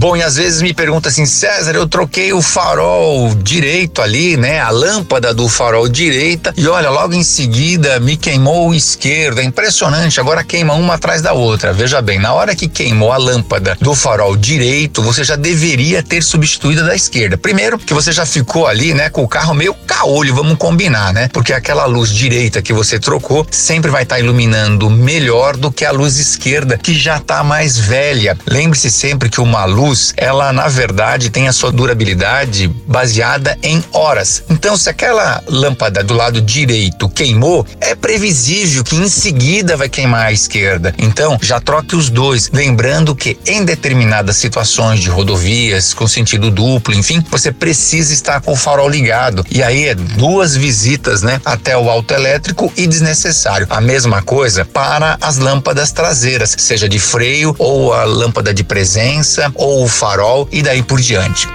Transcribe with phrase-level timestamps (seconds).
[0.00, 4.58] Bom, e às vezes me pergunta assim, César, eu troquei o farol direito ali, né?
[4.58, 9.40] A lâmpada do farol direita e olha, logo em seguida me queimou o esquerdo.
[9.40, 11.74] É impressionante, agora queima uma atrás da outra.
[11.74, 16.22] Veja bem, na hora que queimou a lâmpada do farol direito, você já deveria ter
[16.22, 17.36] substituído da esquerda.
[17.36, 21.28] Primeiro, que você já ficou ali, né, com o carro meio caolho, vamos combinar, né?
[21.30, 25.84] Porque aquela luz direita que você trocou sempre vai estar tá iluminando melhor do que
[25.84, 28.38] a luz esquerda, que já está mais velha.
[28.46, 33.82] Lembre-se sempre que uma luz luz, ela na verdade tem a sua durabilidade baseada em
[33.92, 34.44] horas.
[34.48, 40.26] Então, se aquela lâmpada do lado direito queimou, é previsível que em seguida vai queimar
[40.26, 40.94] a esquerda.
[40.96, 46.94] Então, já troque os dois, lembrando que em determinadas situações de rodovias com sentido duplo,
[46.94, 49.44] enfim, você precisa estar com o farol ligado.
[49.50, 53.66] E aí é duas visitas, né, até o alto elétrico e desnecessário.
[53.70, 59.50] A mesma coisa para as lâmpadas traseiras, seja de freio ou a lâmpada de presença
[59.80, 61.48] ou o farol e daí por diante.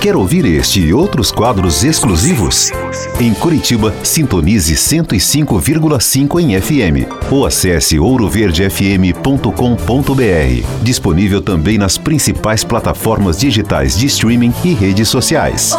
[0.00, 2.70] Quer ouvir este e outros quadros exclusivos?
[3.18, 10.82] Em Curitiba, sintonize 105,5 em FM ou acesse ouroverdefm.com.br.
[10.82, 15.74] Disponível também nas principais plataformas digitais de streaming e redes sociais.